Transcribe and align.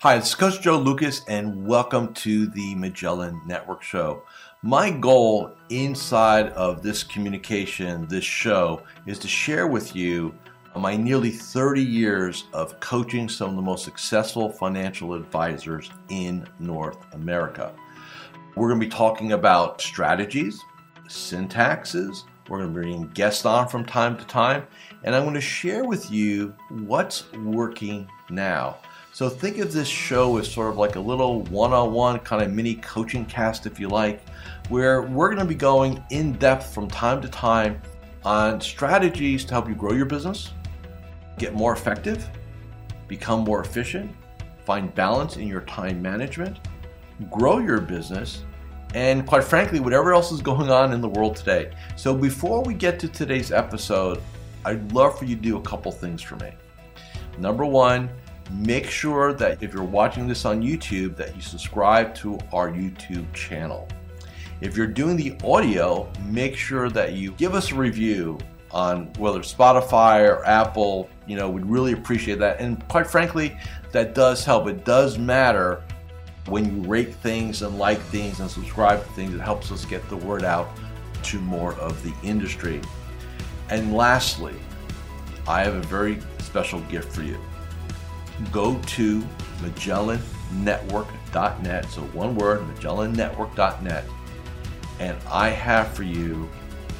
Hi, 0.00 0.16
it's 0.16 0.34
Coach 0.34 0.60
Joe 0.60 0.78
Lucas, 0.78 1.22
and 1.26 1.66
welcome 1.66 2.12
to 2.12 2.48
the 2.48 2.74
Magellan 2.74 3.40
Network 3.46 3.82
Show. 3.82 4.24
My 4.60 4.90
goal 4.90 5.52
inside 5.70 6.50
of 6.50 6.82
this 6.82 7.02
communication, 7.02 8.06
this 8.06 8.22
show, 8.22 8.82
is 9.06 9.18
to 9.20 9.26
share 9.26 9.66
with 9.66 9.96
you 9.96 10.34
my 10.76 10.96
nearly 10.96 11.30
30 11.30 11.82
years 11.82 12.44
of 12.52 12.78
coaching 12.78 13.26
some 13.26 13.48
of 13.48 13.56
the 13.56 13.62
most 13.62 13.84
successful 13.84 14.50
financial 14.50 15.14
advisors 15.14 15.90
in 16.10 16.46
North 16.58 16.98
America. 17.14 17.72
We're 18.54 18.68
going 18.68 18.80
to 18.80 18.86
be 18.86 18.90
talking 18.90 19.32
about 19.32 19.80
strategies, 19.80 20.60
syntaxes, 21.08 22.24
we're 22.50 22.58
going 22.58 22.74
to 22.74 22.80
be 22.80 22.86
bring 22.86 23.08
guests 23.14 23.46
on 23.46 23.66
from 23.66 23.86
time 23.86 24.18
to 24.18 24.26
time, 24.26 24.66
and 25.04 25.14
I'm 25.14 25.22
going 25.22 25.34
to 25.36 25.40
share 25.40 25.84
with 25.84 26.10
you 26.10 26.54
what's 26.68 27.32
working 27.32 28.06
now. 28.28 28.76
So 29.16 29.30
think 29.30 29.56
of 29.56 29.72
this 29.72 29.88
show 29.88 30.36
as 30.36 30.46
sort 30.46 30.68
of 30.68 30.76
like 30.76 30.96
a 30.96 31.00
little 31.00 31.40
one 31.44 31.72
on 31.72 31.94
one 31.94 32.18
kind 32.18 32.42
of 32.42 32.52
mini 32.52 32.74
coaching 32.74 33.24
cast, 33.24 33.64
if 33.64 33.80
you 33.80 33.88
like, 33.88 34.20
where 34.68 35.00
we're 35.00 35.28
going 35.28 35.38
to 35.38 35.46
be 35.46 35.54
going 35.54 36.04
in 36.10 36.34
depth 36.34 36.74
from 36.74 36.86
time 36.86 37.22
to 37.22 37.28
time 37.28 37.80
on 38.26 38.60
strategies 38.60 39.42
to 39.46 39.54
help 39.54 39.70
you 39.70 39.74
grow 39.74 39.94
your 39.94 40.04
business, 40.04 40.50
get 41.38 41.54
more 41.54 41.72
effective, 41.72 42.28
become 43.08 43.40
more 43.40 43.62
efficient, 43.62 44.14
find 44.66 44.94
balance 44.94 45.38
in 45.38 45.48
your 45.48 45.62
time 45.62 46.02
management, 46.02 46.58
grow 47.30 47.58
your 47.58 47.80
business, 47.80 48.44
and 48.94 49.26
quite 49.26 49.44
frankly, 49.44 49.80
whatever 49.80 50.12
else 50.12 50.30
is 50.30 50.42
going 50.42 50.68
on 50.68 50.92
in 50.92 51.00
the 51.00 51.08
world 51.08 51.36
today. 51.36 51.72
So 51.96 52.14
before 52.14 52.62
we 52.64 52.74
get 52.74 53.00
to 53.00 53.08
today's 53.08 53.50
episode, 53.50 54.20
I'd 54.66 54.92
love 54.92 55.18
for 55.18 55.24
you 55.24 55.36
to 55.36 55.40
do 55.40 55.56
a 55.56 55.62
couple 55.62 55.90
things 55.90 56.20
for 56.20 56.36
me. 56.36 56.52
Number 57.38 57.64
one, 57.64 58.10
make 58.50 58.86
sure 58.86 59.32
that 59.34 59.62
if 59.62 59.72
you're 59.72 59.84
watching 59.84 60.26
this 60.26 60.44
on 60.44 60.62
YouTube 60.62 61.16
that 61.16 61.34
you 61.34 61.42
subscribe 61.42 62.14
to 62.16 62.38
our 62.52 62.70
YouTube 62.70 63.32
channel. 63.32 63.88
If 64.60 64.76
you're 64.76 64.86
doing 64.86 65.16
the 65.16 65.36
audio, 65.44 66.10
make 66.26 66.56
sure 66.56 66.88
that 66.90 67.12
you 67.12 67.32
give 67.32 67.54
us 67.54 67.72
a 67.72 67.74
review 67.74 68.38
on 68.70 69.12
whether 69.14 69.40
Spotify 69.40 70.28
or 70.28 70.44
Apple, 70.44 71.08
you 71.26 71.36
know, 71.36 71.48
we'd 71.48 71.66
really 71.66 71.92
appreciate 71.92 72.38
that. 72.38 72.60
And 72.60 72.86
quite 72.88 73.06
frankly, 73.06 73.56
that 73.92 74.14
does 74.14 74.44
help. 74.44 74.66
It 74.68 74.84
does 74.84 75.18
matter 75.18 75.82
when 76.46 76.64
you 76.64 76.88
rate 76.88 77.14
things 77.14 77.62
and 77.62 77.78
like 77.78 78.00
things 78.00 78.40
and 78.40 78.50
subscribe 78.50 79.02
to 79.02 79.12
things. 79.12 79.34
It 79.34 79.40
helps 79.40 79.70
us 79.72 79.84
get 79.84 80.08
the 80.08 80.16
word 80.16 80.44
out 80.44 80.68
to 81.24 81.38
more 81.40 81.74
of 81.74 82.02
the 82.02 82.14
industry. 82.22 82.80
And 83.68 83.94
lastly, 83.94 84.54
I 85.48 85.62
have 85.62 85.74
a 85.74 85.82
very 85.82 86.18
special 86.38 86.80
gift 86.82 87.12
for 87.12 87.22
you 87.22 87.38
go 88.52 88.78
to 88.86 89.24
MagellanNetwork.net. 89.60 91.86
So 91.86 92.02
one 92.02 92.34
word, 92.34 92.60
MagellanNetwork.net. 92.60 94.04
And 94.98 95.16
I 95.30 95.50
have 95.50 95.88
for 95.88 96.02
you 96.02 96.48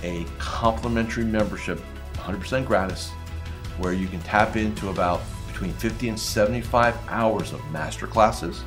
a 0.03 0.27
complimentary 0.39 1.25
membership, 1.25 1.81
100% 2.15 2.67
gratis, 2.67 3.11
where 3.79 3.93
you 3.93 4.09
can 4.09 4.21
tap 4.21 4.57
into 4.57 4.89
about 4.91 5.21
between 5.49 5.73
50 5.75 6.11
and 6.11 6.21
75 6.21 6.97
hours 7.09 7.53
of 7.53 7.65
master 7.71 8.07
classes, 8.07 8.63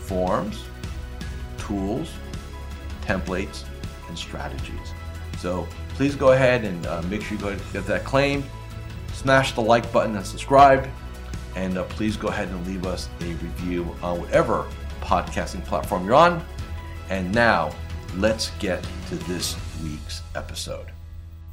forms, 0.00 0.64
tools, 1.58 2.10
templates, 3.02 3.64
and 4.08 4.16
strategies. 4.16 4.94
So 5.38 5.68
please 5.94 6.16
go 6.16 6.32
ahead 6.32 6.64
and 6.64 6.86
uh, 6.86 7.02
make 7.02 7.22
sure 7.22 7.36
you 7.36 7.42
go 7.42 7.56
get 7.72 7.86
that 7.86 8.04
claim. 8.04 8.44
Smash 9.12 9.52
the 9.52 9.60
like 9.60 9.92
button 9.92 10.16
and 10.16 10.24
subscribe. 10.24 10.88
And 11.56 11.78
uh, 11.78 11.84
please 11.84 12.16
go 12.16 12.28
ahead 12.28 12.48
and 12.48 12.66
leave 12.66 12.86
us 12.86 13.08
a 13.20 13.24
review 13.24 13.94
on 14.02 14.20
whatever 14.20 14.66
podcasting 15.00 15.64
platform 15.64 16.06
you're 16.06 16.14
on. 16.14 16.44
And 17.08 17.34
now, 17.34 17.74
let's 18.16 18.50
get 18.58 18.86
to 19.08 19.16
this 19.16 19.56
week's 19.82 20.22
episode. 20.34 20.86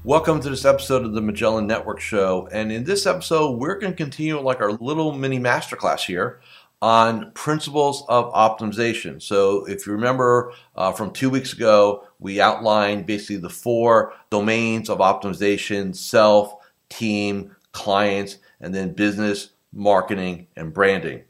Welcome 0.04 0.40
to 0.42 0.50
this 0.50 0.66
episode 0.66 1.04
of 1.04 1.14
the 1.14 1.22
Magellan 1.22 1.66
Network 1.66 2.00
Show. 2.00 2.48
And 2.52 2.72
in 2.72 2.84
this 2.84 3.06
episode, 3.06 3.58
we're 3.58 3.80
going 3.80 3.92
to 3.92 3.98
continue 3.98 4.40
like 4.40 4.62
our 4.62 4.74
little 4.74 5.12
mini 5.12 5.40
masterclass 5.40 6.06
here 6.06 6.42
on 6.82 7.32
principles 7.32 8.06
of 8.08 8.32
optimization. 8.34 9.20
So, 9.22 9.66
if 9.66 9.88
you 9.88 9.94
remember 9.94 10.54
uh, 10.76 10.92
from 10.92 11.12
two 11.12 11.30
weeks 11.32 11.54
ago, 11.54 12.08
we 12.20 12.40
outlined 12.40 13.08
basically 13.08 13.38
the 13.38 13.50
four 13.50 14.14
domains 14.30 14.90
of 14.90 15.00
optimization 15.00 15.96
self, 15.96 16.56
team, 16.90 17.56
clients, 17.72 18.38
and 18.62 18.74
then 18.74 18.94
business 18.94 19.50
marketing, 19.74 20.48
and 20.56 20.74
branding. 20.74 21.24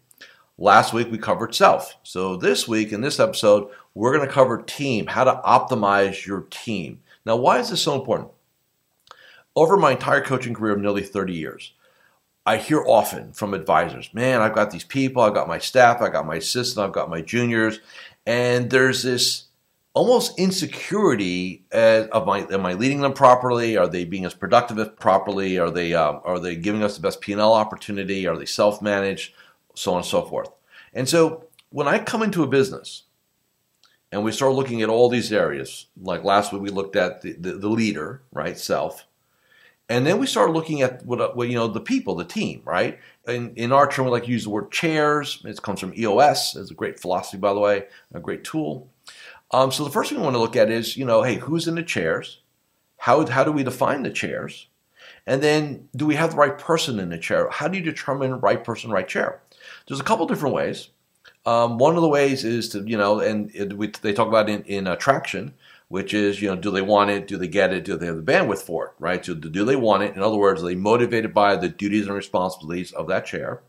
Last 0.57 0.93
week 0.93 1.11
we 1.11 1.17
covered 1.17 1.53
self. 1.53 1.97
So 2.03 2.35
this 2.35 2.67
week 2.67 2.91
in 2.91 3.01
this 3.01 3.19
episode, 3.19 3.69
we're 3.93 4.15
going 4.15 4.27
to 4.27 4.33
cover 4.33 4.61
team, 4.61 5.07
how 5.07 5.23
to 5.23 5.41
optimize 5.45 6.25
your 6.25 6.41
team. 6.49 7.01
Now, 7.25 7.35
why 7.35 7.59
is 7.59 7.69
this 7.69 7.81
so 7.81 7.95
important? 7.95 8.31
Over 9.55 9.77
my 9.77 9.91
entire 9.91 10.21
coaching 10.21 10.53
career 10.53 10.73
of 10.73 10.79
nearly 10.79 11.03
30 11.03 11.33
years, 11.33 11.73
I 12.45 12.57
hear 12.57 12.81
often 12.85 13.33
from 13.33 13.53
advisors, 13.53 14.13
man, 14.13 14.41
I've 14.41 14.55
got 14.55 14.71
these 14.71 14.85
people, 14.85 15.21
I've 15.21 15.33
got 15.33 15.49
my 15.49 15.57
staff, 15.57 16.01
I've 16.01 16.13
got 16.13 16.25
my 16.25 16.35
assistant, 16.35 16.85
I've 16.85 16.93
got 16.93 17.09
my 17.09 17.21
juniors, 17.21 17.81
and 18.25 18.69
there's 18.69 19.03
this 19.03 19.46
almost 19.97 20.37
insecurity 20.37 21.65
as, 21.71 22.07
of 22.09 22.27
my 22.27 22.45
am 22.51 22.67
I 22.67 22.73
leading 22.73 23.01
them 23.01 23.13
properly? 23.13 23.77
Are 23.77 23.87
they 23.87 24.05
being 24.05 24.25
as 24.25 24.35
productive 24.35 24.95
properly? 24.99 25.57
Are 25.57 25.71
they 25.71 25.95
um, 25.95 26.21
are 26.23 26.37
they 26.37 26.55
giving 26.55 26.83
us 26.83 26.95
the 26.95 27.01
best 27.01 27.19
P 27.19 27.31
and 27.31 27.41
L 27.41 27.53
opportunity? 27.53 28.27
Are 28.27 28.37
they 28.37 28.45
self 28.45 28.79
managed? 28.79 29.33
So 29.73 29.91
on 29.91 29.97
and 29.97 30.05
so 30.05 30.21
forth. 30.21 30.49
And 30.93 31.09
so 31.09 31.45
when 31.69 31.87
I 31.87 31.97
come 31.97 32.21
into 32.21 32.43
a 32.43 32.47
business 32.47 33.03
and 34.11 34.23
we 34.23 34.31
start 34.31 34.53
looking 34.53 34.83
at 34.83 34.89
all 34.89 35.09
these 35.09 35.33
areas, 35.33 35.87
like 35.99 36.23
last 36.23 36.53
week 36.53 36.61
we 36.61 36.69
looked 36.69 36.95
at 36.95 37.23
the, 37.23 37.33
the, 37.33 37.53
the 37.53 37.69
leader, 37.69 38.21
right, 38.31 38.57
self, 38.57 39.05
and 39.89 40.05
then 40.05 40.19
we 40.19 40.27
start 40.27 40.51
looking 40.51 40.81
at 40.81 41.05
what, 41.05 41.35
what 41.35 41.49
you 41.49 41.55
know 41.55 41.67
the 41.67 41.79
people, 41.79 42.15
the 42.15 42.25
team, 42.25 42.61
right? 42.65 42.99
In, 43.27 43.53
in 43.55 43.71
our 43.71 43.89
term, 43.89 44.05
we 44.05 44.11
like 44.11 44.25
to 44.25 44.31
use 44.31 44.43
the 44.43 44.49
word 44.49 44.71
chairs. 44.71 45.41
It 45.45 45.61
comes 45.61 45.79
from 45.79 45.93
EOS. 45.97 46.55
It's 46.55 46.71
a 46.71 46.75
great 46.75 46.99
philosophy, 46.99 47.37
by 47.37 47.53
the 47.53 47.59
way, 47.59 47.85
a 48.13 48.19
great 48.19 48.43
tool. 48.43 48.89
Um, 49.51 49.71
so 49.71 49.83
the 49.83 49.89
first 49.89 50.09
thing 50.09 50.19
we 50.19 50.23
want 50.23 50.35
to 50.35 50.41
look 50.41 50.55
at 50.55 50.69
is, 50.69 50.97
you 50.97 51.05
know, 51.05 51.23
hey, 51.23 51.35
who's 51.35 51.67
in 51.67 51.75
the 51.75 51.83
chairs? 51.83 52.41
How, 52.97 53.25
how 53.25 53.43
do 53.43 53.51
we 53.51 53.63
define 53.63 54.03
the 54.03 54.09
chairs? 54.09 54.67
And 55.25 55.41
then 55.41 55.89
do 55.95 56.05
we 56.05 56.15
have 56.15 56.31
the 56.31 56.37
right 56.37 56.57
person 56.57 56.99
in 56.99 57.09
the 57.09 57.17
chair? 57.17 57.49
How 57.49 57.67
do 57.67 57.77
you 57.77 57.83
determine 57.83 58.39
right 58.39 58.63
person, 58.63 58.91
right 58.91 59.07
chair? 59.07 59.41
There's 59.87 59.99
a 59.99 60.03
couple 60.03 60.25
different 60.25 60.55
ways. 60.55 60.89
Um, 61.45 61.77
one 61.77 61.95
of 61.95 62.01
the 62.01 62.09
ways 62.09 62.43
is 62.43 62.69
to, 62.69 62.83
you 62.83 62.97
know, 62.97 63.19
and 63.19 63.53
it, 63.55 63.77
we, 63.77 63.87
they 64.01 64.13
talk 64.13 64.27
about 64.27 64.49
in, 64.49 64.63
in 64.63 64.87
attraction, 64.87 65.53
which 65.87 66.13
is, 66.13 66.41
you 66.41 66.49
know, 66.49 66.57
do 66.57 66.71
they 66.71 66.81
want 66.81 67.09
it? 67.09 67.27
Do 67.27 67.37
they 67.37 67.47
get 67.47 67.71
it? 67.71 67.85
Do 67.85 67.95
they 67.95 68.05
have 68.05 68.17
the 68.17 68.31
bandwidth 68.31 68.61
for 68.61 68.87
it? 68.87 68.91
Right? 68.99 69.25
So 69.25 69.33
do 69.33 69.63
they 69.63 69.75
want 69.77 70.03
it? 70.03 70.15
In 70.15 70.21
other 70.21 70.35
words, 70.37 70.61
are 70.61 70.65
they 70.65 70.75
motivated 70.75 71.33
by 71.33 71.55
the 71.55 71.69
duties 71.69 72.05
and 72.05 72.15
responsibilities 72.15 72.91
of 72.91 73.07
that 73.07 73.25
chair? 73.25 73.61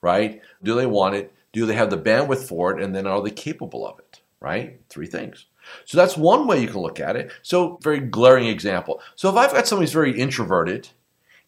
Right? 0.00 0.40
Do 0.62 0.74
they 0.74 0.86
want 0.86 1.14
it? 1.14 1.34
Do 1.52 1.66
they 1.66 1.74
have 1.74 1.90
the 1.90 1.98
bandwidth 1.98 2.48
for 2.48 2.76
it? 2.76 2.82
And 2.82 2.94
then 2.94 3.06
are 3.06 3.22
they 3.22 3.30
capable 3.30 3.86
of 3.86 3.98
it? 3.98 4.03
Right? 4.44 4.78
Three 4.90 5.06
things. 5.06 5.46
So 5.86 5.96
that's 5.96 6.18
one 6.18 6.46
way 6.46 6.60
you 6.60 6.68
can 6.68 6.80
look 6.80 7.00
at 7.00 7.16
it. 7.16 7.32
So, 7.40 7.78
very 7.82 7.98
glaring 7.98 8.46
example. 8.46 9.00
So, 9.16 9.30
if 9.30 9.36
I've 9.36 9.52
got 9.52 9.66
somebody 9.66 9.86
who's 9.86 9.94
very 9.94 10.20
introverted 10.20 10.90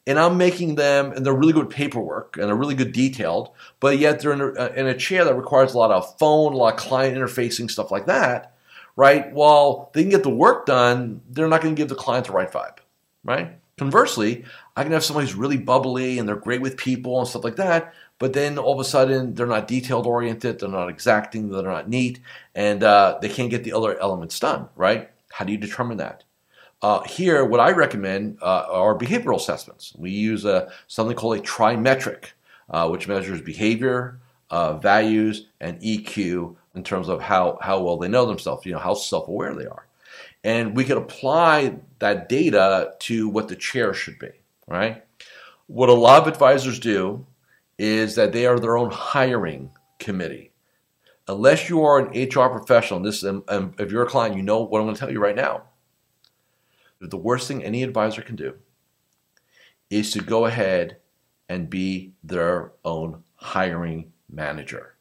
and 0.07 0.19
I'm 0.19 0.39
making 0.39 0.77
them, 0.77 1.13
and 1.13 1.25
they're 1.27 1.35
really 1.35 1.53
good 1.53 1.69
paperwork 1.69 2.39
and 2.39 2.49
they're 2.49 2.57
really 2.57 2.75
good 2.75 2.93
detailed, 2.93 3.51
but 3.81 3.99
yet 3.99 4.21
they're 4.21 4.33
in 4.33 4.41
a, 4.41 4.53
uh, 4.53 4.73
in 4.75 4.87
a 4.87 4.97
chair 4.97 5.27
that 5.27 5.35
requires 5.35 5.75
a 5.75 5.79
lot 5.79 5.91
of 5.91 6.19
phone, 6.19 6.55
a 6.55 6.57
lot 6.57 6.73
of 6.73 6.81
client 6.81 7.19
interfacing, 7.19 7.71
stuff 7.71 7.91
like 7.91 8.07
that, 8.07 8.57
right? 8.97 9.31
While 9.33 9.91
they 9.93 10.03
can 10.03 10.11
get 10.11 10.23
the 10.23 10.31
work 10.31 10.65
done, 10.65 11.21
they're 11.29 11.49
not 11.49 11.61
going 11.61 11.75
to 11.75 11.79
give 11.79 11.91
the 11.91 11.95
client 11.95 12.29
the 12.29 12.33
right 12.33 12.51
vibe, 12.51 12.79
right? 13.23 13.59
Conversely, 13.77 14.47
I 14.75 14.85
can 14.85 14.93
have 14.93 15.05
somebody 15.05 15.27
who's 15.27 15.37
really 15.37 15.59
bubbly 15.59 16.19
and 16.19 16.27
they're 16.27 16.37
great 16.37 16.63
with 16.63 16.79
people 16.79 17.19
and 17.19 17.29
stuff 17.29 17.45
like 17.45 17.57
that, 17.57 17.93
but 18.19 18.33
then 18.33 18.59
all 18.59 18.75
of 18.75 18.81
a 18.81 18.89
sudden 18.89 19.35
they're 19.35 19.47
not 19.47 19.69
detailed 19.69 20.07
oriented, 20.07 20.59
they're 20.59 20.69
not 20.69 20.89
exacting, 20.89 21.51
they're 21.51 21.63
not 21.63 21.89
neat, 21.89 22.21
and 22.55 22.83
uh, 22.83 23.19
they 23.21 23.29
can't 23.29 23.51
get 23.51 23.65
the 23.65 23.73
other 23.73 23.99
elements 23.99 24.39
done, 24.41 24.69
right? 24.77 25.11
How 25.31 25.45
do 25.45 25.53
you 25.53 25.59
determine 25.59 25.99
that? 25.99 26.25
Uh, 26.83 27.03
here, 27.05 27.45
what 27.45 27.61
I 27.61 27.73
recommend 27.73 28.39
uh, 28.43 28.65
are 28.69 28.97
behavioral 28.97 29.37
assessments. 29.37 29.95
We 29.97 30.11
use 30.11 30.45
a, 30.45 30.71
something 30.87 31.17
called 31.17 31.39
a 31.39 31.43
TriMetrix, 31.43 32.27
uh, 32.71 32.89
which 32.89 33.09
measures 33.09 33.41
behavior, 33.41 34.21
uh, 34.51 34.77
values, 34.77 35.47
and 35.61 35.81
EQ 35.81 36.55
in 36.75 36.85
terms 36.85 37.09
of 37.09 37.21
how, 37.21 37.59
how 37.61 37.83
well 37.83 37.97
they 37.97 38.09
know 38.09 38.27
themselves, 38.27 38.67
you 38.67 38.73
know, 38.73 38.79
how 38.79 38.95
self 38.95 39.29
aware 39.29 39.55
they 39.55 39.67
are. 39.67 39.87
And 40.45 40.77
we 40.77 40.85
can 40.85 40.99
apply 40.99 41.77
that 41.99 42.29
data 42.29 42.95
to 43.01 43.29
what 43.29 43.49
the 43.49 43.57
chair 43.57 43.95
should 43.95 44.19
be, 44.19 44.31
right? 44.69 45.03
What 45.67 45.89
a 45.89 45.95
lot 45.95 46.23
of 46.23 46.29
advisors 46.29 46.79
do 46.79 47.27
is 47.79 48.15
that 48.15 48.33
they 48.33 48.47
are 48.47 48.59
their 48.59 48.77
own 48.77 48.91
hiring 48.91 49.71
committee. 49.99 50.53
Unless 51.29 51.69
you 51.69 51.83
are 51.83 51.99
an 51.99 52.29
HR 52.29 52.49
professional, 52.49 53.01
this 53.01 53.23
and, 53.23 53.43
if 53.79 53.91
you're 53.91 54.05
a 54.05 54.09
client, 54.09 54.37
you 54.37 54.43
know 54.43 54.63
what 54.63 54.79
I'm 54.79 54.87
going 54.87 54.95
to 54.95 55.01
tell 55.01 55.11
you 55.11 55.21
right 55.21 55.35
now. 55.35 55.65
The 57.01 57.17
worst 57.17 57.49
thing 57.49 57.63
any 57.63 57.83
advisor 57.83 58.23
can 58.23 58.37
do 58.37 58.55
is 59.91 60.13
to 60.13 60.21
go 60.21 60.47
ahead 60.47 60.99
and 61.49 61.71
be 61.71 62.15
their 62.25 62.73
own 62.85 63.23
hiring 63.35 64.13
manager. 64.31 64.95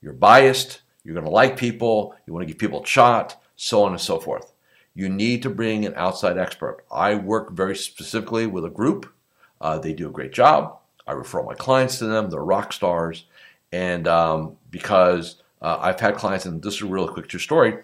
You're 0.00 0.12
biased, 0.12 0.82
you're 1.02 1.14
going 1.14 1.26
to 1.26 1.30
like 1.30 1.56
people, 1.56 2.14
you 2.26 2.32
want 2.32 2.46
to 2.46 2.52
give 2.52 2.58
people 2.58 2.82
a 2.82 2.86
shot, 2.86 3.40
so 3.56 3.84
on 3.84 3.92
and 3.92 4.00
so 4.00 4.18
forth. 4.18 4.52
You 4.94 5.08
need 5.08 5.42
to 5.42 5.50
bring 5.50 5.84
an 5.84 5.94
outside 5.96 6.38
expert. 6.38 6.84
I 6.90 7.14
work 7.16 7.52
very 7.52 7.76
specifically 7.76 8.46
with 8.46 8.64
a 8.64 8.70
group. 8.70 9.12
Uh, 9.60 9.78
they 9.78 9.92
do 9.92 10.08
a 10.08 10.12
great 10.12 10.32
job. 10.32 10.78
I 11.06 11.12
refer 11.12 11.40
all 11.40 11.46
my 11.46 11.54
clients 11.54 11.98
to 11.98 12.06
them. 12.06 12.30
They're 12.30 12.40
rock 12.40 12.72
stars. 12.72 13.24
And 13.72 14.06
um, 14.06 14.56
because 14.70 15.42
uh, 15.60 15.78
I've 15.80 16.00
had 16.00 16.16
clients, 16.16 16.46
and 16.46 16.62
this 16.62 16.74
is 16.74 16.82
a 16.82 16.86
really 16.86 17.12
quick 17.12 17.28
true 17.28 17.40
story. 17.40 17.78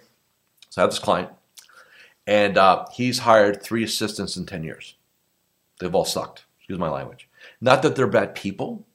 So 0.69 0.81
I 0.81 0.85
have 0.85 0.91
this 0.91 0.99
client, 0.99 1.31
and 2.27 2.57
uh, 2.57 2.87
he's 2.93 3.19
hired 3.19 3.63
three 3.63 3.83
assistants 3.83 4.37
in 4.37 4.47
10 4.47 4.63
years. 4.63 4.95
They've 5.81 5.95
all 5.95 6.05
sucked. 6.05 6.45
Excuse 6.59 6.79
my 6.79 6.91
language. 6.91 7.29
Not 7.61 7.83
that 7.83 7.97
they're 7.97 8.07
bad 8.07 8.35
people, 8.35 8.87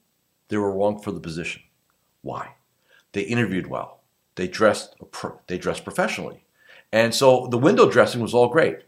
they 0.47 0.57
were 0.57 0.71
wrong 0.71 1.01
for 1.01 1.11
the 1.11 1.19
position. 1.19 1.63
Why? 2.21 2.53
They 3.11 3.21
interviewed 3.21 3.67
well. 3.67 4.01
They 4.35 4.47
dressed 4.47 4.95
they 5.47 5.57
dressed 5.57 5.83
professionally. 5.83 6.43
And 6.91 7.13
so 7.13 7.47
the 7.47 7.57
window 7.57 7.89
dressing 7.89 8.21
was 8.21 8.33
all 8.33 8.47
great. 8.47 8.79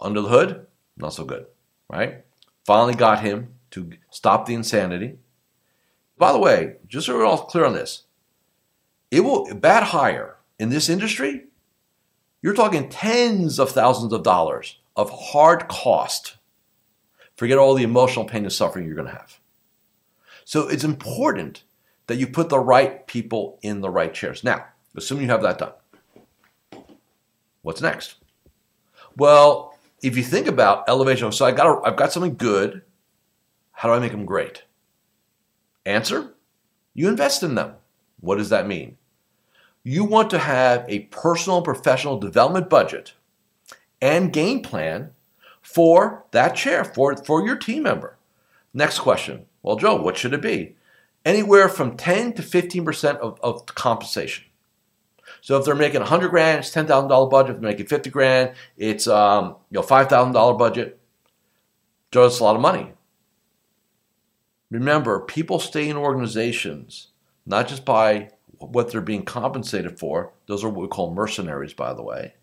Under 0.00 0.20
the 0.20 0.28
hood, 0.28 0.66
not 0.96 1.14
so 1.14 1.24
good, 1.24 1.46
right? 1.88 2.24
Finally 2.66 2.94
got 2.94 3.20
him 3.20 3.53
to 3.74 3.90
stop 4.10 4.46
the 4.46 4.54
insanity. 4.54 5.18
By 6.16 6.32
the 6.32 6.38
way, 6.38 6.76
just 6.86 7.06
so 7.06 7.16
we're 7.16 7.24
all 7.24 7.38
clear 7.38 7.64
on 7.64 7.72
this, 7.72 8.04
it 9.10 9.20
will 9.20 9.52
bad 9.54 9.82
hire 9.82 10.36
in 10.58 10.68
this 10.68 10.88
industry. 10.88 11.46
You're 12.40 12.54
talking 12.54 12.88
tens 12.88 13.58
of 13.58 13.70
thousands 13.70 14.12
of 14.12 14.22
dollars 14.22 14.78
of 14.94 15.10
hard 15.10 15.66
cost. 15.66 16.36
Forget 17.36 17.58
all 17.58 17.74
the 17.74 17.82
emotional 17.82 18.24
pain 18.24 18.44
and 18.44 18.52
suffering 18.52 18.86
you're 18.86 18.94
going 18.94 19.08
to 19.08 19.14
have. 19.14 19.40
So 20.44 20.68
it's 20.68 20.84
important 20.84 21.64
that 22.06 22.16
you 22.16 22.28
put 22.28 22.50
the 22.50 22.60
right 22.60 23.04
people 23.08 23.58
in 23.62 23.80
the 23.80 23.90
right 23.90 24.14
chairs. 24.14 24.44
Now, 24.44 24.66
assume 24.94 25.20
you 25.20 25.26
have 25.26 25.42
that 25.42 25.58
done. 25.58 25.72
What's 27.62 27.80
next? 27.80 28.16
Well, 29.16 29.76
if 30.02 30.16
you 30.16 30.22
think 30.22 30.46
about 30.46 30.88
elevation, 30.88 31.32
so 31.32 31.44
I 31.44 31.50
got 31.50 31.66
a, 31.66 31.88
I've 31.88 31.96
got 31.96 32.12
something 32.12 32.36
good. 32.36 32.82
How 33.74 33.88
do 33.88 33.94
I 33.94 33.98
make 33.98 34.12
them 34.12 34.24
great? 34.24 34.64
Answer: 35.84 36.34
You 36.94 37.08
invest 37.08 37.42
in 37.42 37.54
them. 37.54 37.74
What 38.20 38.36
does 38.36 38.48
that 38.48 38.66
mean? 38.66 38.96
You 39.82 40.04
want 40.04 40.30
to 40.30 40.38
have 40.38 40.86
a 40.88 41.00
personal 41.00 41.58
and 41.58 41.64
professional 41.64 42.18
development 42.18 42.70
budget 42.70 43.12
and 44.00 44.32
game 44.32 44.62
plan 44.62 45.10
for 45.60 46.24
that 46.30 46.56
chair, 46.56 46.84
for, 46.84 47.14
for 47.16 47.46
your 47.46 47.56
team 47.56 47.82
member. 47.82 48.16
Next 48.72 49.00
question. 49.00 49.44
Well, 49.62 49.76
Joe, 49.76 49.96
what 49.96 50.16
should 50.16 50.32
it 50.32 50.40
be? 50.40 50.76
Anywhere 51.24 51.68
from 51.68 51.98
10 51.98 52.32
to 52.34 52.42
15% 52.42 53.16
of, 53.18 53.38
of 53.42 53.66
compensation. 53.66 54.44
So 55.42 55.58
if 55.58 55.66
they're 55.66 55.74
making 55.74 56.00
100 56.00 56.28
grand, 56.28 56.60
it's 56.60 56.74
$10,000 56.74 57.30
budget. 57.30 57.56
If 57.56 57.60
they're 57.60 57.70
making 57.70 57.86
50 57.86 58.08
grand, 58.08 58.52
it's 58.78 59.06
um, 59.06 59.56
you 59.70 59.80
know 59.80 59.82
$5,000 59.82 60.58
budget. 60.58 60.98
Joe, 62.10 62.24
it's 62.24 62.40
a 62.40 62.44
lot 62.44 62.56
of 62.56 62.62
money. 62.62 62.93
Remember, 64.74 65.20
people 65.20 65.60
stay 65.60 65.88
in 65.88 65.96
organizations 65.96 67.08
not 67.46 67.68
just 67.68 67.84
by 67.84 68.30
what 68.58 68.90
they're 68.90 69.00
being 69.00 69.24
compensated 69.24 70.00
for. 70.00 70.32
Those 70.46 70.64
are 70.64 70.68
what 70.68 70.82
we 70.82 70.88
call 70.88 71.14
mercenaries, 71.14 71.74
by 71.74 71.94
the 71.94 72.02
way. 72.02 72.34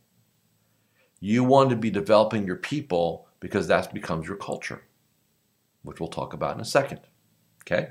You 1.20 1.44
want 1.44 1.72
to 1.72 1.76
be 1.76 1.90
developing 1.90 2.48
your 2.48 2.56
people 2.56 3.28
because 3.42 3.68
that 3.68 3.94
becomes 3.94 4.28
your 4.28 4.38
culture, 4.38 4.82
which 5.84 6.00
we'll 6.00 6.08
talk 6.08 6.34
about 6.34 6.56
in 6.56 6.62
a 6.62 6.66
second. 6.66 7.02
Okay? 7.64 7.90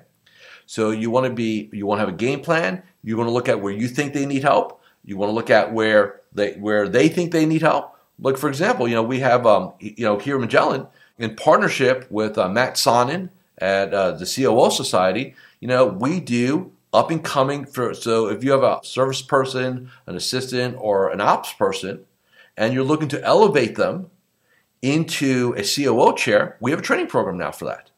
So 0.64 0.90
you 0.90 1.10
want 1.10 1.26
to 1.26 1.32
be 1.32 1.68
you 1.74 1.84
want 1.84 1.98
to 1.98 2.06
have 2.06 2.14
a 2.14 2.16
game 2.16 2.40
plan, 2.40 2.82
you 3.02 3.18
want 3.18 3.28
to 3.28 3.32
look 3.32 3.48
at 3.48 3.60
where 3.60 3.74
you 3.74 3.88
think 3.88 4.14
they 4.14 4.24
need 4.24 4.42
help, 4.42 4.80
you 5.04 5.18
want 5.18 5.28
to 5.28 5.34
look 5.34 5.50
at 5.50 5.74
where 5.74 6.22
they 6.32 6.52
where 6.54 6.88
they 6.88 7.08
think 7.08 7.32
they 7.32 7.44
need 7.44 7.60
help. 7.60 7.94
Like 8.18 8.38
for 8.38 8.48
example, 8.48 8.88
you 8.88 8.94
know, 8.94 9.02
we 9.02 9.20
have 9.20 9.46
um, 9.46 9.74
you 9.80 10.04
know, 10.04 10.18
here 10.18 10.36
in 10.36 10.40
Magellan 10.40 10.86
in 11.18 11.36
partnership 11.36 12.06
with 12.10 12.38
uh, 12.38 12.48
Matt 12.48 12.76
Sonnen 12.76 13.28
at 13.60 13.92
uh, 13.92 14.12
the 14.12 14.26
COO 14.26 14.70
Society, 14.70 15.34
you 15.60 15.68
know, 15.68 15.86
we 15.86 16.20
do 16.20 16.72
up 16.92 17.10
and 17.10 17.22
coming 17.22 17.64
for 17.64 17.94
so 17.94 18.28
if 18.28 18.42
you 18.42 18.50
have 18.50 18.62
a 18.62 18.80
service 18.82 19.22
person, 19.22 19.90
an 20.06 20.16
assistant 20.16 20.76
or 20.78 21.10
an 21.10 21.20
ops 21.20 21.52
person, 21.52 22.04
and 22.56 22.74
you're 22.74 22.84
looking 22.84 23.08
to 23.08 23.22
elevate 23.24 23.76
them 23.76 24.10
into 24.82 25.54
a 25.56 25.62
COO 25.62 26.16
chair, 26.16 26.56
we 26.60 26.70
have 26.70 26.80
a 26.80 26.82
training 26.82 27.06
program 27.06 27.38
now 27.38 27.50
for 27.50 27.66
that, 27.66 27.90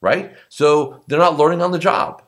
right? 0.00 0.34
So 0.48 1.02
they're 1.06 1.18
not 1.18 1.38
learning 1.38 1.62
on 1.62 1.70
the 1.70 1.78
job. 1.78 2.22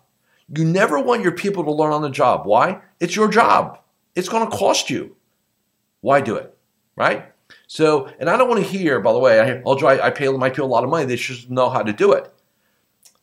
You 0.54 0.64
never 0.64 1.00
want 1.00 1.22
your 1.22 1.32
people 1.32 1.64
to 1.64 1.72
learn 1.72 1.92
on 1.92 2.02
the 2.02 2.10
job. 2.10 2.46
Why? 2.46 2.80
It's 3.00 3.16
your 3.16 3.28
job. 3.28 3.80
It's 4.14 4.28
going 4.28 4.48
to 4.48 4.56
cost 4.56 4.90
you. 4.90 5.16
Why 6.02 6.20
do 6.20 6.36
it, 6.36 6.56
right? 6.94 7.32
So, 7.66 8.08
and 8.20 8.30
I 8.30 8.36
don't 8.36 8.48
want 8.48 8.62
to 8.62 8.70
hear, 8.70 9.00
by 9.00 9.12
the 9.12 9.18
way, 9.18 9.62
I'll 9.66 9.76
try. 9.76 9.98
I 9.98 10.10
pay 10.10 10.28
my 10.28 10.50
people 10.50 10.66
a 10.66 10.68
lot 10.68 10.84
of 10.84 10.90
money. 10.90 11.04
They 11.04 11.16
should 11.16 11.50
know 11.50 11.68
how 11.68 11.82
to 11.82 11.92
do 11.92 12.12
it. 12.12 12.32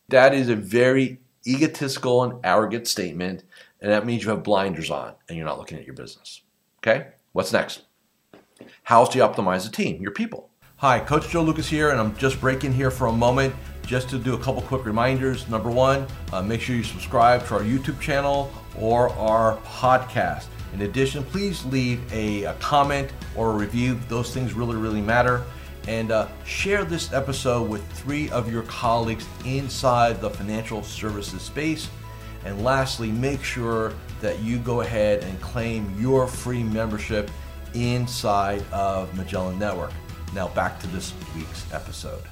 That 0.08 0.34
is 0.34 0.48
a 0.48 0.56
very 0.56 1.20
egotistical 1.46 2.22
and 2.22 2.40
arrogant 2.44 2.86
statement, 2.86 3.44
and 3.80 3.90
that 3.90 4.04
means 4.04 4.22
you 4.22 4.30
have 4.30 4.42
blinders 4.42 4.90
on 4.90 5.14
and 5.28 5.36
you're 5.36 5.46
not 5.46 5.58
looking 5.58 5.78
at 5.78 5.86
your 5.86 5.94
business. 5.94 6.42
Okay? 6.78 7.08
What's 7.32 7.52
next? 7.52 7.82
How 8.84 9.00
else 9.00 9.10
do 9.10 9.18
you 9.18 9.24
optimize 9.24 9.64
the 9.64 9.72
team, 9.72 10.02
your 10.02 10.10
people? 10.10 10.50
Hi, 10.76 11.00
Coach 11.00 11.30
Joe 11.30 11.42
Lucas 11.42 11.68
here, 11.68 11.90
and 11.90 11.98
I'm 11.98 12.14
just 12.16 12.40
breaking 12.40 12.72
here 12.72 12.90
for 12.90 13.06
a 13.06 13.12
moment 13.12 13.54
just 13.86 14.10
to 14.10 14.18
do 14.18 14.34
a 14.34 14.38
couple 14.38 14.60
quick 14.62 14.84
reminders. 14.84 15.48
Number 15.48 15.70
one, 15.70 16.06
uh, 16.32 16.42
make 16.42 16.60
sure 16.60 16.76
you 16.76 16.82
subscribe 16.82 17.46
to 17.46 17.54
our 17.54 17.62
YouTube 17.62 18.00
channel 18.00 18.52
or 18.78 19.08
our 19.10 19.56
podcast. 19.58 20.46
In 20.74 20.82
addition, 20.82 21.24
please 21.24 21.64
leave 21.66 22.00
a, 22.12 22.44
a 22.44 22.54
comment 22.54 23.10
or 23.36 23.52
a 23.52 23.54
review. 23.54 23.98
Those 24.08 24.34
things 24.34 24.52
really, 24.52 24.76
really 24.76 25.00
matter. 25.00 25.44
And 25.86 26.10
uh, 26.10 26.28
share 26.44 26.84
this 26.84 27.12
episode 27.12 27.68
with 27.68 27.86
three 27.92 28.30
of 28.30 28.50
your 28.50 28.62
colleagues 28.62 29.26
inside 29.44 30.20
the 30.20 30.30
financial 30.30 30.82
services 30.82 31.42
space. 31.42 31.88
And 32.44 32.62
lastly, 32.62 33.10
make 33.10 33.42
sure 33.42 33.92
that 34.20 34.40
you 34.40 34.58
go 34.58 34.80
ahead 34.80 35.22
and 35.24 35.40
claim 35.40 35.94
your 35.98 36.26
free 36.26 36.62
membership 36.62 37.30
inside 37.74 38.62
of 38.72 39.14
Magellan 39.16 39.58
Network. 39.58 39.92
Now, 40.34 40.48
back 40.48 40.80
to 40.80 40.86
this 40.88 41.12
week's 41.36 41.70
episode. 41.72 42.22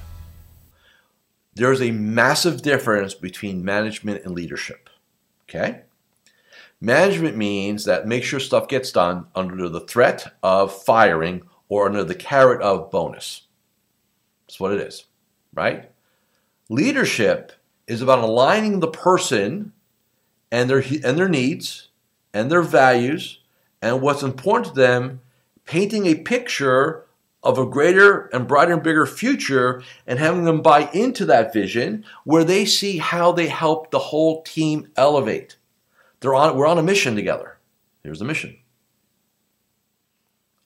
There's 1.55 1.81
a 1.81 1.91
massive 1.91 2.61
difference 2.61 3.13
between 3.13 3.63
management 3.63 4.23
and 4.25 4.33
leadership. 4.33 4.89
Okay? 5.47 5.81
Management 6.81 7.37
means 7.37 7.85
that 7.85 8.07
make 8.07 8.23
sure 8.23 8.39
stuff 8.39 8.67
gets 8.67 8.91
done 8.91 9.27
under 9.35 9.69
the 9.69 9.81
threat 9.81 10.33
of 10.41 10.73
firing 10.73 11.43
or 11.73 11.87
under 11.87 12.03
the 12.03 12.13
carrot 12.13 12.61
of 12.61 12.91
bonus. 12.91 13.47
That's 14.45 14.59
what 14.59 14.73
it 14.73 14.79
is, 14.79 15.05
right? 15.55 15.89
Leadership 16.69 17.51
is 17.87 18.03
about 18.03 18.23
aligning 18.23 18.79
the 18.79 18.87
person 18.87 19.73
and 20.51 20.69
their 20.69 20.83
and 21.03 21.17
their 21.17 21.27
needs 21.27 21.87
and 22.31 22.51
their 22.51 22.61
values 22.61 23.39
and 23.81 24.01
what's 24.01 24.21
important 24.21 24.67
to 24.67 24.79
them 24.79 25.21
painting 25.65 26.05
a 26.05 26.13
picture 26.13 27.05
of 27.41 27.57
a 27.57 27.65
greater 27.65 28.27
and 28.27 28.47
brighter 28.47 28.73
and 28.73 28.83
bigger 28.83 29.07
future 29.07 29.81
and 30.05 30.19
having 30.19 30.43
them 30.43 30.61
buy 30.61 30.87
into 30.93 31.25
that 31.25 31.53
vision 31.53 32.05
where 32.23 32.43
they 32.43 32.65
see 32.65 32.99
how 32.99 33.31
they 33.31 33.47
help 33.47 33.89
the 33.89 33.97
whole 33.97 34.43
team 34.43 34.91
elevate. 34.95 35.57
They're 36.19 36.35
on, 36.35 36.55
we're 36.55 36.67
on 36.67 36.77
a 36.77 36.83
mission 36.83 37.15
together. 37.15 37.57
Here's 38.03 38.19
the 38.19 38.25
mission. 38.25 38.57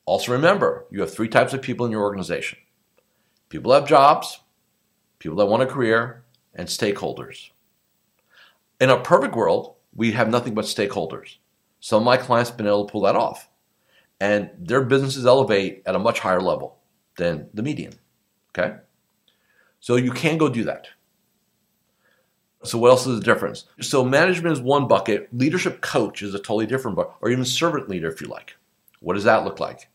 Also, 0.07 0.31
remember 0.31 0.85
you 0.89 1.01
have 1.01 1.13
three 1.13 1.27
types 1.27 1.53
of 1.53 1.61
people 1.61 1.85
in 1.85 1.91
your 1.91 2.01
organization 2.01 2.57
people 3.49 3.73
have 3.73 3.87
jobs, 3.87 4.39
people 5.19 5.37
that 5.37 5.45
want 5.45 5.63
a 5.63 5.67
career, 5.67 6.23
and 6.55 6.67
stakeholders. 6.67 7.51
In 8.81 8.89
a 8.89 8.99
perfect 8.99 9.35
world, 9.35 9.75
we 9.95 10.11
have 10.13 10.29
nothing 10.29 10.53
but 10.53 10.65
stakeholders. 10.65 11.37
Some 11.79 12.01
of 12.01 12.05
my 12.05 12.17
clients 12.17 12.49
have 12.49 12.57
been 12.57 12.67
able 12.67 12.85
to 12.85 12.91
pull 12.91 13.01
that 13.01 13.15
off 13.15 13.49
and 14.19 14.49
their 14.57 14.81
businesses 14.81 15.25
elevate 15.25 15.83
at 15.85 15.95
a 15.95 15.99
much 15.99 16.19
higher 16.19 16.41
level 16.41 16.79
than 17.17 17.49
the 17.53 17.63
median. 17.63 17.93
Okay? 18.49 18.77
So 19.79 19.95
you 19.95 20.11
can 20.11 20.37
go 20.37 20.49
do 20.49 20.63
that. 20.63 20.87
So 22.63 22.77
what 22.77 22.89
else 22.89 23.05
is 23.05 23.19
the 23.19 23.25
difference? 23.25 23.65
So 23.81 24.03
management 24.03 24.53
is 24.53 24.61
one 24.61 24.87
bucket, 24.87 25.29
leadership 25.31 25.81
coach 25.81 26.21
is 26.21 26.33
a 26.33 26.39
totally 26.39 26.65
different 26.65 26.97
bucket, 26.97 27.13
or 27.21 27.29
even 27.29 27.45
servant 27.45 27.87
leader 27.87 28.09
if 28.09 28.19
you 28.19 28.27
like. 28.27 28.55
What 28.99 29.13
does 29.13 29.25
that 29.25 29.45
look 29.45 29.59
like? 29.59 29.87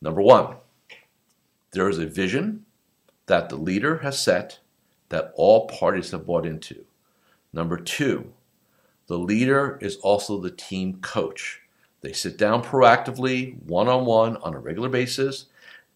Number 0.00 0.22
one, 0.22 0.56
there 1.72 1.88
is 1.88 1.98
a 1.98 2.06
vision 2.06 2.64
that 3.26 3.48
the 3.48 3.56
leader 3.56 3.98
has 3.98 4.18
set 4.18 4.60
that 5.08 5.32
all 5.34 5.66
parties 5.66 6.10
have 6.12 6.26
bought 6.26 6.46
into. 6.46 6.84
Number 7.52 7.76
two, 7.76 8.32
the 9.06 9.18
leader 9.18 9.78
is 9.80 9.96
also 9.96 10.38
the 10.38 10.50
team 10.50 11.00
coach. 11.00 11.62
They 12.00 12.12
sit 12.12 12.36
down 12.38 12.62
proactively, 12.62 13.60
one 13.64 13.88
on 13.88 14.04
one, 14.04 14.36
on 14.38 14.54
a 14.54 14.58
regular 14.58 14.88
basis, 14.88 15.46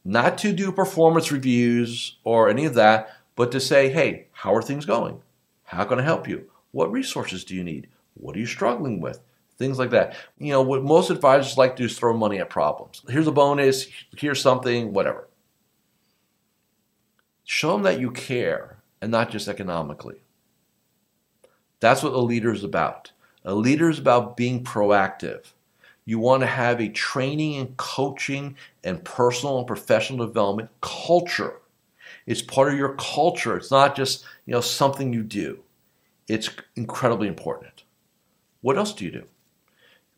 not 0.04 0.36
to 0.38 0.52
do 0.52 0.72
performance 0.72 1.30
reviews 1.30 2.16
or 2.24 2.48
any 2.48 2.64
of 2.64 2.74
that, 2.74 3.16
but 3.36 3.52
to 3.52 3.60
say, 3.60 3.88
hey, 3.90 4.26
how 4.32 4.54
are 4.54 4.62
things 4.62 4.84
going? 4.84 5.20
How 5.64 5.84
can 5.84 6.00
I 6.00 6.02
help 6.02 6.26
you? 6.26 6.50
What 6.72 6.90
resources 6.90 7.44
do 7.44 7.54
you 7.54 7.62
need? 7.62 7.86
What 8.14 8.34
are 8.34 8.40
you 8.40 8.46
struggling 8.46 9.00
with? 9.00 9.20
Things 9.62 9.78
like 9.78 9.90
that. 9.90 10.16
You 10.38 10.50
know, 10.50 10.62
what 10.62 10.82
most 10.82 11.10
advisors 11.10 11.56
like 11.56 11.76
to 11.76 11.82
do 11.82 11.86
is 11.86 11.96
throw 11.96 12.16
money 12.16 12.40
at 12.40 12.50
problems. 12.50 13.02
Here's 13.08 13.28
a 13.28 13.32
bonus, 13.32 13.86
here's 14.16 14.42
something, 14.42 14.92
whatever. 14.92 15.28
Show 17.44 17.70
them 17.72 17.84
that 17.84 18.00
you 18.00 18.10
care 18.10 18.78
and 19.00 19.12
not 19.12 19.30
just 19.30 19.46
economically. 19.46 20.24
That's 21.78 22.02
what 22.02 22.12
a 22.12 22.18
leader 22.18 22.52
is 22.52 22.64
about. 22.64 23.12
A 23.44 23.54
leader 23.54 23.88
is 23.88 24.00
about 24.00 24.36
being 24.36 24.64
proactive. 24.64 25.52
You 26.04 26.18
want 26.18 26.40
to 26.40 26.48
have 26.48 26.80
a 26.80 26.88
training 26.88 27.54
and 27.54 27.76
coaching 27.76 28.56
and 28.82 29.04
personal 29.04 29.58
and 29.58 29.66
professional 29.68 30.26
development 30.26 30.70
culture. 30.80 31.60
It's 32.26 32.42
part 32.42 32.72
of 32.72 32.78
your 32.78 32.96
culture. 32.96 33.56
It's 33.56 33.70
not 33.70 33.94
just, 33.94 34.24
you 34.44 34.54
know, 34.54 34.60
something 34.60 35.12
you 35.12 35.22
do. 35.22 35.60
It's 36.26 36.50
incredibly 36.74 37.28
important. 37.28 37.84
What 38.60 38.76
else 38.76 38.92
do 38.92 39.04
you 39.04 39.12
do? 39.12 39.28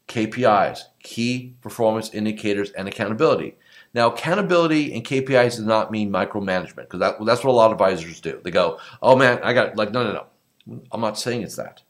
KPIs, 0.09 0.81
key 1.03 1.55
performance 1.61 2.13
indicators, 2.13 2.71
and 2.73 2.89
accountability. 2.89 3.57
Now, 3.95 4.11
accountability 4.11 4.93
and 4.93 5.05
KPIs 5.05 5.57
does 5.57 5.61
not 5.61 5.91
mean 5.91 6.11
micromanagement 6.11 6.77
because 6.77 7.01
that, 7.01 7.25
that's 7.25 7.45
what 7.45 7.53
a 7.53 7.53
lot 7.53 7.67
of 7.67 7.73
advisors 7.73 8.21
do. 8.21 8.41
They 8.43 8.51
go, 8.51 8.79
oh 9.01 9.17
man, 9.17 9.41
I 9.43 9.53
got, 9.53 9.77
like, 9.77 9.93
no, 9.93 10.03
no, 10.05 10.13
no. 10.13 10.81
I'm 10.91 11.01
not 11.01 11.19
saying 11.19 11.43
it's 11.43 11.57
that. 11.57 11.83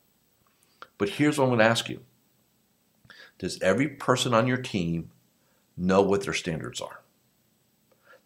But 0.99 1.09
here's 1.09 1.39
what 1.39 1.45
I'm 1.45 1.51
going 1.51 1.61
to 1.61 1.65
ask 1.65 1.89
you 1.89 2.01
Does 3.39 3.61
every 3.63 3.89
person 3.89 4.35
on 4.35 4.47
your 4.47 4.59
team 4.59 5.11
know 5.77 6.03
what 6.03 6.23
their 6.23 6.35
standards 6.35 6.81
are? 6.81 7.01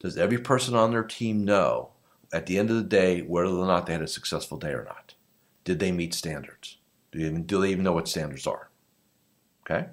Does 0.01 0.17
every 0.17 0.39
person 0.39 0.75
on 0.75 0.91
their 0.91 1.03
team 1.03 1.45
know 1.45 1.91
at 2.33 2.47
the 2.47 2.59
end 2.59 2.71
of 2.71 2.77
the 2.77 2.83
day 2.83 3.23
whether 3.23 3.49
or 3.49 3.67
not 3.67 3.87
they 3.87 3.93
had 3.93 4.03
a 4.03 4.09
successful 4.09 4.59
day 4.59 4.71
or 4.71 4.85
not? 4.85 5.15
Did 5.65 5.79
they 5.79 5.93
meet 5.93 6.15
standards? 6.15 6.79
Do 7.11 7.19
they 7.19 7.27
even, 7.27 7.45
do 7.45 7.61
they 7.61 7.71
even 7.71 7.85
know 7.85 7.93
what 7.93 8.09
standards 8.09 8.47
are? 8.47 8.69
Okay? 9.69 9.89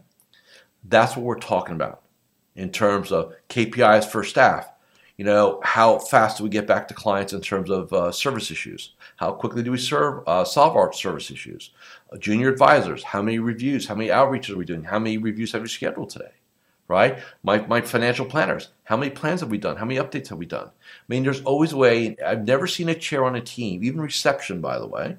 That's 0.83 1.15
what 1.15 1.25
we're 1.25 1.39
talking 1.39 1.75
about 1.75 2.03
in 2.55 2.71
terms 2.71 3.11
of 3.11 3.33
KPIs 3.49 4.05
for 4.05 4.23
staff. 4.23 4.71
You 5.17 5.25
know, 5.25 5.61
how 5.63 5.99
fast 5.99 6.37
do 6.37 6.43
we 6.43 6.49
get 6.49 6.67
back 6.67 6.87
to 6.89 6.93
clients 6.93 7.31
in 7.31 7.39
terms 7.39 7.69
of 7.69 7.91
uh, 7.93 8.11
service 8.11 8.51
issues? 8.51 8.95
How 9.15 9.31
quickly 9.31 9.63
do 9.63 9.71
we 9.71 9.77
serve, 9.77 10.23
uh, 10.27 10.43
solve 10.43 10.75
our 10.75 10.91
service 10.91 11.31
issues? 11.31 11.71
Uh, 12.11 12.17
junior 12.17 12.49
advisors, 12.49 13.01
how 13.01 13.21
many 13.21 13.39
reviews, 13.39 13.87
how 13.87 13.95
many 13.95 14.09
outreaches 14.09 14.49
are 14.49 14.57
we 14.57 14.65
doing? 14.65 14.83
How 14.83 14.99
many 14.99 15.17
reviews 15.17 15.53
have 15.53 15.61
we 15.61 15.69
scheduled 15.69 16.09
today? 16.09 16.31
right? 16.87 17.19
My, 17.43 17.65
my 17.65 17.81
financial 17.81 18.25
planners, 18.25 18.69
how 18.83 18.97
many 18.97 19.09
plans 19.11 19.41
have 19.41 19.49
we 19.49 19.57
done? 19.57 19.75
How 19.75 19.85
many 19.85 19.99
updates 19.99 20.27
have 20.29 20.37
we 20.37 20.45
done? 20.45 20.67
I 20.67 21.03
mean, 21.07 21.23
there's 21.23 21.41
always 21.41 21.71
a 21.73 21.77
way. 21.77 22.15
I've 22.23 22.45
never 22.45 22.67
seen 22.67 22.89
a 22.89 22.95
chair 22.95 23.25
on 23.25 23.35
a 23.35 23.41
team, 23.41 23.83
even 23.83 24.01
reception, 24.01 24.61
by 24.61 24.77
the 24.79 24.87
way. 24.87 25.17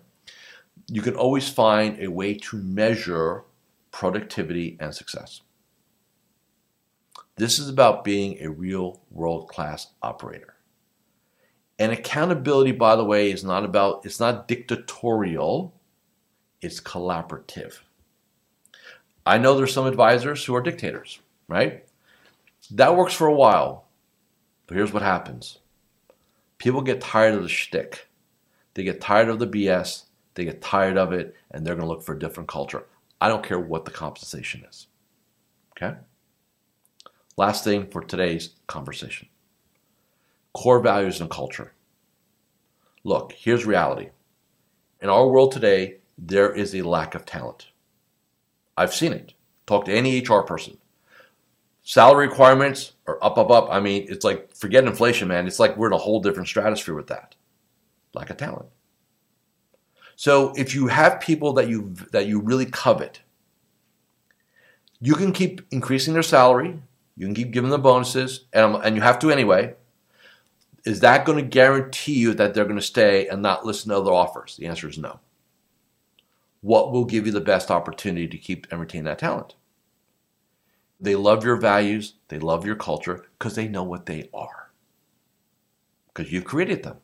You 0.89 1.03
can 1.03 1.17
always 1.17 1.49
find 1.49 2.01
a 2.01 2.09
way 2.09 2.35
to 2.35 2.57
measure 2.59 3.45
productivity 3.97 4.77
and 4.79 4.95
success. 4.95 5.41
This 7.37 7.59
is 7.59 7.71
about 7.71 8.05
being 8.05 8.39
a 8.41 8.51
real 8.51 9.01
world 9.11 9.49
class 9.49 9.87
operator. 10.03 10.55
And 11.79 11.93
accountability, 11.93 12.73
by 12.73 12.97
the 12.97 13.05
way, 13.05 13.31
is 13.31 13.43
not 13.43 13.65
about, 13.65 14.05
it's 14.05 14.21
not 14.21 14.49
dictatorial, 14.49 15.75
it's 16.61 16.79
collaborative. 16.79 17.79
I 19.25 19.39
know 19.39 19.55
there's 19.57 19.73
some 19.73 19.87
advisors 19.87 20.45
who 20.45 20.55
are 20.55 20.63
dictators 20.63 21.21
right? 21.49 21.85
That 22.73 22.97
works 22.97 23.15
for 23.15 23.27
a 23.27 23.35
while. 23.35 23.87
But 24.67 24.77
here's 24.77 24.93
what 24.93 25.03
happens 25.03 25.59
people 26.59 26.83
get 26.83 27.01
tired 27.01 27.35
of 27.35 27.43
the 27.43 27.49
shtick. 27.49 28.09
They 28.75 28.85
get 28.85 29.01
tired 29.01 29.29
of 29.29 29.39
the 29.39 29.47
BS. 29.47 30.05
They 30.35 30.45
get 30.45 30.61
tired 30.61 30.99
of 30.99 31.15
it, 31.15 31.35
and 31.51 31.67
they're 31.67 31.77
to 31.77 31.87
look 31.87 32.03
for 32.03 32.15
a 32.15 32.19
different 32.19 32.49
culture. 32.49 32.85
I 33.21 33.29
don't 33.29 33.45
care 33.45 33.59
what 33.59 33.85
the 33.85 33.91
compensation 33.91 34.65
is. 34.69 34.89
Okay? 35.73 35.97
Last 37.37 37.65
thing 37.65 37.89
for 37.89 38.03
today's 38.03 38.51
conversation 38.67 39.29
core 40.53 40.81
values 40.81 41.21
and 41.21 41.29
culture. 41.29 41.75
Look, 43.05 43.33
here's 43.33 43.67
reality. 43.67 44.09
In 45.03 45.11
our 45.11 45.29
world 45.29 45.53
today, 45.53 45.99
there 46.17 46.51
is 46.51 46.75
a 46.75 46.81
lack 46.81 47.15
of 47.15 47.27
talent. 47.27 47.69
I've 48.75 48.95
seen 48.95 49.13
it. 49.13 49.35
Talk 49.67 49.85
to 49.85 49.93
any 49.93 50.21
HR 50.21 50.41
person. 50.41 50.79
Salary 51.83 52.27
requirements 52.27 52.95
are 53.07 53.23
up, 53.23 53.37
up, 53.37 53.51
up. 53.51 53.69
I 53.71 53.81
mean, 53.81 54.07
it's 54.09 54.25
like 54.25 54.57
forget 54.57 54.85
inflation, 54.85 55.29
man. 55.29 55.47
It's 55.47 55.61
like 55.61 55.77
we're 55.77 55.89
in 55.89 55.93
a 55.93 55.99
whole 55.99 56.21
different 56.21 56.49
stratosphere 56.49 56.95
with 56.95 57.09
that. 57.09 57.35
Lack 58.15 58.31
of 58.31 58.39
talent. 58.39 58.71
So 60.17 60.55
if 60.57 60.75
you 60.75 60.87
have 60.87 61.21
people 61.21 61.53
that 61.55 61.69
you 61.69 61.95
that 62.11 62.27
you 62.27 62.41
really 62.41 62.67
covet, 62.67 63.21
you 65.01 65.15
can 65.15 65.33
keep 65.33 65.61
increasing 65.71 66.15
their 66.15 66.23
salary. 66.23 66.83
You 67.17 67.27
can 67.27 67.35
keep 67.35 67.51
giving 67.51 67.71
them 67.71 67.83
bonuses, 67.83 68.47
and, 68.53 68.77
and 68.77 68.97
you 68.97 69.03
have 69.03 69.19
to 69.21 69.31
anyway. 69.31 69.75
Is 70.85 71.01
that 71.01 71.25
going 71.25 71.39
to 71.39 71.49
guarantee 71.49 72.15
you 72.15 72.35
that 72.35 72.55
they're 72.55 72.65
going 72.65 72.77
to 72.77 72.83
stay 72.83 73.27
and 73.29 73.43
not 73.43 73.67
listen 73.67 73.91
to 73.91 73.97
other 73.97 74.13
offers? 74.13 74.57
The 74.57 74.67
answer 74.67 74.89
is 74.89 74.99
no. 74.99 75.21
What 76.61 76.93
will 76.93 77.05
give 77.05 77.27
you 77.27 77.33
the 77.33 77.41
best 77.41 77.71
opportunity 77.71 78.29
to 78.29 78.39
keep 78.39 78.67
and 78.71 78.81
retain 78.81 79.05
that 79.05 79.19
talent? 79.19 79.55
They 81.01 81.15
love 81.15 81.45
your 81.45 81.57
values, 81.57 82.15
they 82.29 82.39
love 82.39 82.65
your 82.65 82.77
culture 82.77 83.27
because 83.39 83.55
they 83.55 83.69
know 83.69 83.83
what 83.83 84.07
they 84.07 84.31
are. 84.33 84.71
Because 86.09 86.33
you've 86.33 86.45
created 86.45 86.83
them. 86.83 86.97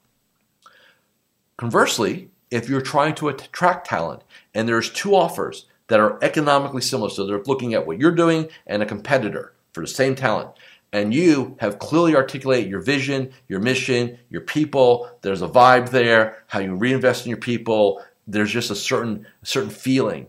Conversely, 1.57 2.31
if 2.53 2.69
you're 2.69 2.83
trying 2.83 3.15
to 3.17 3.29
attract 3.29 3.87
talent 3.87 4.23
and 4.55 4.69
there's 4.69 4.91
two 4.91 5.15
offers 5.15 5.67
that 5.89 6.01
are 6.01 6.23
economically 6.23 6.83
similar, 6.83 7.11
so 7.11 7.27
they're 7.27 7.43
looking 7.45 7.75
at 7.75 7.87
what 7.87 7.99
you're 7.99 8.15
doing 8.15 8.49
and 8.67 8.83
a 8.83 8.87
competitor 8.87 9.55
for 9.73 9.81
the 9.81 9.87
same 9.87 10.15
talent, 10.15 10.51
and 10.93 11.15
you 11.15 11.57
have 11.61 11.79
clearly 11.79 12.15
articulated 12.15 12.71
your 12.71 12.81
vision, 12.81 13.33
your 13.49 13.61
mission, 13.61 14.19
your 14.29 14.43
people, 14.43 15.11
there's 15.23 15.43
a 15.43 15.49
vibe 15.49 15.89
there, 15.91 16.45
how 16.47 16.59
you 16.59 16.75
reinvest 16.75 17.25
in 17.25 17.31
your 17.31 17.39
people, 17.39 18.03
there's 18.27 18.51
just 18.51 18.71
a 18.71 18.77
certain 18.77 19.27
a 19.43 19.47
certain 19.47 19.71
feeling, 19.71 20.27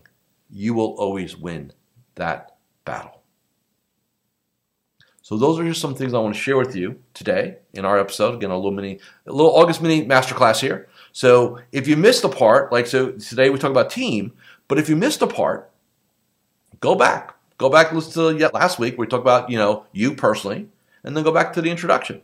you 0.50 0.74
will 0.74 0.94
always 0.98 1.36
win 1.36 1.72
that 2.14 2.56
battle. 2.84 3.20
So 5.24 5.38
those 5.38 5.58
are 5.58 5.64
just 5.64 5.80
some 5.80 5.94
things 5.94 6.12
I 6.12 6.18
want 6.18 6.34
to 6.34 6.40
share 6.40 6.58
with 6.58 6.76
you 6.76 7.00
today 7.14 7.56
in 7.72 7.86
our 7.86 7.98
episode. 7.98 8.34
Again, 8.34 8.50
a 8.50 8.56
little 8.56 8.70
mini, 8.70 9.00
a 9.26 9.32
little 9.32 9.56
August 9.56 9.80
mini 9.80 10.06
masterclass 10.06 10.60
here. 10.60 10.86
So 11.12 11.60
if 11.72 11.88
you 11.88 11.96
missed 11.96 12.24
a 12.24 12.28
part, 12.28 12.70
like 12.70 12.86
so 12.86 13.12
today 13.12 13.48
we 13.48 13.58
talk 13.58 13.70
about 13.70 13.88
team, 13.88 14.34
but 14.68 14.78
if 14.78 14.90
you 14.90 14.96
missed 14.96 15.22
a 15.22 15.26
part, 15.26 15.70
go 16.80 16.94
back. 16.94 17.34
Go 17.56 17.70
back 17.70 17.90
listen 17.90 18.12
to 18.12 18.38
yet 18.38 18.52
last 18.52 18.78
week 18.78 18.98
we 18.98 19.06
talked 19.06 19.22
about, 19.22 19.48
you 19.48 19.56
know, 19.56 19.86
you 19.92 20.14
personally, 20.14 20.68
and 21.04 21.16
then 21.16 21.24
go 21.24 21.32
back 21.32 21.54
to 21.54 21.62
the 21.62 21.70
introduction. 21.70 22.20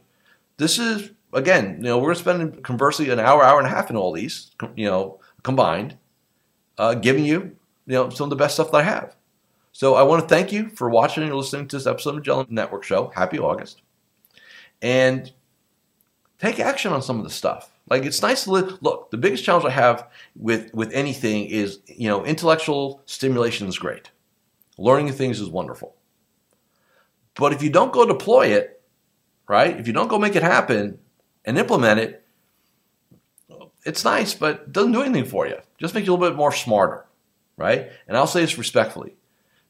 This 0.59 0.78
is 0.78 1.11
again, 1.33 1.76
you 1.78 1.85
know, 1.85 1.99
we're 1.99 2.14
spending 2.14 2.61
conversely 2.61 3.09
an 3.09 3.19
hour, 3.19 3.42
hour 3.42 3.59
and 3.59 3.66
a 3.66 3.71
half 3.71 3.88
in 3.88 3.97
all 3.97 4.12
these, 4.12 4.50
you 4.76 4.85
know, 4.85 5.21
combined, 5.42 5.97
uh, 6.76 6.92
giving 6.92 7.25
you, 7.25 7.57
you 7.87 7.95
know, 7.95 8.11
some 8.11 8.25
of 8.25 8.30
the 8.30 8.37
best 8.37 8.57
stuff 8.57 8.71
that 8.73 8.76
I 8.76 8.83
have. 8.83 9.16
So 9.81 9.95
I 9.95 10.03
want 10.03 10.21
to 10.21 10.29
thank 10.29 10.53
you 10.53 10.69
for 10.69 10.91
watching 10.91 11.23
and 11.23 11.35
listening 11.35 11.67
to 11.69 11.77
this 11.77 11.87
episode 11.87 12.11
of 12.11 12.17
Magellan 12.17 12.47
Network 12.51 12.85
Show. 12.85 13.11
Happy 13.15 13.39
August. 13.39 13.81
And 14.83 15.33
take 16.39 16.61
action 16.61 16.93
on 16.93 17.01
some 17.01 17.17
of 17.17 17.25
the 17.25 17.31
stuff. 17.31 17.73
Like 17.89 18.05
it's 18.05 18.21
nice 18.21 18.45
to 18.45 18.51
live. 18.51 18.83
Look, 18.83 19.11
the 19.11 19.17
biggest 19.17 19.43
challenge 19.43 19.65
I 19.65 19.71
have 19.71 20.07
with 20.37 20.75
with 20.75 20.93
anything 20.93 21.47
is, 21.47 21.79
you 21.87 22.11
know, 22.11 22.27
intellectual 22.27 23.01
stimulation 23.07 23.69
is 23.69 23.79
great. 23.79 24.11
Learning 24.77 25.11
things 25.15 25.41
is 25.41 25.49
wonderful. 25.49 25.97
But 27.35 27.55
if 27.55 27.63
you 27.63 27.71
don't 27.71 27.91
go 27.91 28.05
deploy 28.05 28.49
it, 28.49 28.83
right? 29.49 29.81
If 29.81 29.87
you 29.87 29.95
don't 29.95 30.09
go 30.09 30.19
make 30.19 30.37
it 30.37 30.43
happen 30.43 30.99
and 31.47 31.57
implement 31.57 32.01
it, 32.01 32.27
it's 33.87 34.05
nice, 34.05 34.35
but 34.35 34.57
it 34.57 34.73
doesn't 34.73 34.93
do 34.93 35.01
anything 35.01 35.25
for 35.25 35.47
you. 35.47 35.57
Just 35.79 35.95
makes 35.95 36.07
you 36.07 36.13
a 36.13 36.17
little 36.17 36.29
bit 36.29 36.37
more 36.37 36.53
smarter, 36.53 37.07
right? 37.57 37.91
And 38.07 38.15
I'll 38.15 38.27
say 38.27 38.43
this 38.43 38.59
respectfully. 38.59 39.15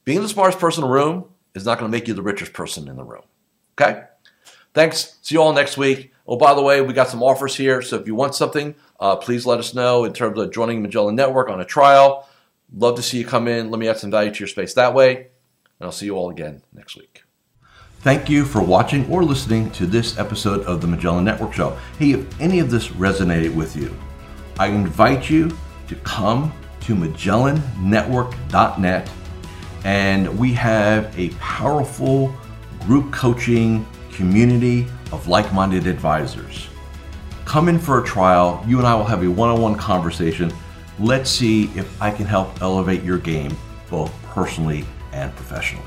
Being 0.04 0.22
the 0.22 0.28
smartest 0.28 0.58
person 0.58 0.84
in 0.84 0.90
the 0.90 0.94
room 0.94 1.26
is 1.54 1.64
not 1.64 1.78
going 1.78 1.90
to 1.90 1.96
make 1.96 2.08
you 2.08 2.14
the 2.14 2.22
richest 2.22 2.52
person 2.52 2.88
in 2.88 2.96
the 2.96 3.04
room. 3.04 3.22
Okay? 3.80 4.04
Thanks. 4.72 5.18
See 5.22 5.34
you 5.34 5.42
all 5.42 5.52
next 5.52 5.76
week. 5.76 6.12
Oh, 6.26 6.36
by 6.36 6.54
the 6.54 6.62
way, 6.62 6.80
we 6.80 6.92
got 6.92 7.08
some 7.08 7.22
offers 7.22 7.56
here. 7.56 7.82
So 7.82 7.96
if 7.96 8.06
you 8.06 8.14
want 8.14 8.34
something, 8.34 8.74
uh, 9.00 9.16
please 9.16 9.46
let 9.46 9.58
us 9.58 9.74
know 9.74 10.04
in 10.04 10.12
terms 10.12 10.38
of 10.38 10.52
joining 10.52 10.80
Magellan 10.80 11.16
Network 11.16 11.48
on 11.48 11.60
a 11.60 11.64
trial. 11.64 12.28
Love 12.72 12.94
to 12.96 13.02
see 13.02 13.18
you 13.18 13.24
come 13.24 13.48
in. 13.48 13.70
Let 13.70 13.80
me 13.80 13.88
add 13.88 13.98
some 13.98 14.12
value 14.12 14.30
to 14.30 14.38
your 14.38 14.48
space 14.48 14.74
that 14.74 14.94
way. 14.94 15.16
And 15.16 15.26
I'll 15.80 15.92
see 15.92 16.06
you 16.06 16.16
all 16.16 16.30
again 16.30 16.62
next 16.72 16.96
week. 16.96 17.24
Thank 18.00 18.30
you 18.30 18.44
for 18.44 18.62
watching 18.62 19.10
or 19.10 19.24
listening 19.24 19.70
to 19.72 19.86
this 19.86 20.18
episode 20.18 20.64
of 20.64 20.80
the 20.80 20.86
Magellan 20.86 21.24
Network 21.24 21.52
Show. 21.52 21.76
Hey, 21.98 22.12
if 22.12 22.40
any 22.40 22.60
of 22.60 22.70
this 22.70 22.88
resonated 22.88 23.54
with 23.54 23.76
you, 23.76 23.94
I 24.58 24.68
invite 24.68 25.28
you 25.28 25.54
to 25.88 25.94
come 25.96 26.52
to 26.82 26.94
MagellanNetwork.net 26.94 29.10
and 29.84 30.38
we 30.38 30.52
have 30.54 31.16
a 31.18 31.30
powerful 31.40 32.34
group 32.80 33.12
coaching 33.12 33.86
community 34.12 34.86
of 35.12 35.26
like 35.28 35.52
minded 35.52 35.86
advisors. 35.86 36.68
Come 37.44 37.68
in 37.68 37.78
for 37.78 38.02
a 38.02 38.04
trial. 38.04 38.64
You 38.66 38.78
and 38.78 38.86
I 38.86 38.94
will 38.94 39.04
have 39.04 39.22
a 39.22 39.30
one 39.30 39.48
on 39.48 39.60
one 39.60 39.74
conversation. 39.74 40.52
Let's 40.98 41.30
see 41.30 41.64
if 41.76 42.00
I 42.00 42.10
can 42.10 42.26
help 42.26 42.60
elevate 42.62 43.02
your 43.02 43.18
game 43.18 43.56
both 43.88 44.12
personally 44.26 44.84
and 45.12 45.34
professionally. 45.34 45.84